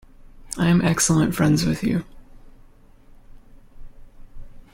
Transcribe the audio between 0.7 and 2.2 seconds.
excellent friends with you.